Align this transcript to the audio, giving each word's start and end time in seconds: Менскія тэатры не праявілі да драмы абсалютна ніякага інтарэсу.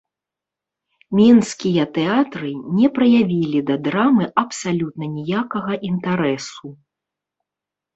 Менскія 1.19 1.83
тэатры 1.99 2.51
не 2.79 2.87
праявілі 2.97 3.63
да 3.71 3.75
драмы 3.91 4.25
абсалютна 4.47 5.15
ніякага 5.17 5.83
інтарэсу. 5.93 6.67